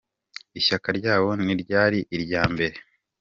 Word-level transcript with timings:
Ishyaka 0.59 0.87
ryabo 0.99 1.29
niryo 1.35 1.57
ryari 1.65 1.99
irya 2.15 2.43
mbere. 2.53 2.75